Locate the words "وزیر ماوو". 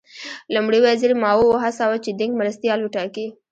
0.85-1.45